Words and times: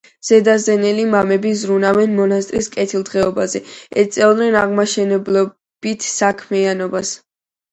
ზედაზნელი 0.27 1.03
მამები 1.09 1.51
ზრუნავდნენ 1.63 2.15
მონასტრის 2.19 2.69
კეთილდღეობაზე, 2.77 3.63
ეწეოდნენ 4.05 4.59
აღმშენებლობით 4.63 6.11
საქმიანობას. 6.15 7.15